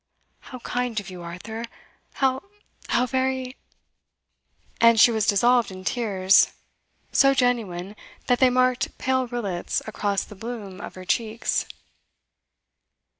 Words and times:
'How 0.39 0.57
kind 0.61 0.99
of 0.99 1.11
you, 1.11 1.21
Arthur! 1.21 1.63
How 2.13 2.41
how 2.89 3.05
very' 3.05 3.55
And 4.81 4.99
she 4.99 5.11
was 5.11 5.27
dissolved 5.27 5.69
in 5.69 5.83
tears 5.83 6.53
so 7.11 7.35
genuine, 7.35 7.95
that 8.25 8.39
they 8.39 8.49
marked 8.49 8.97
pale 8.97 9.27
rillets 9.27 9.79
across 9.87 10.23
the 10.23 10.33
bloom 10.33 10.81
of 10.81 10.95
her 10.95 11.05
cheeks. 11.05 11.65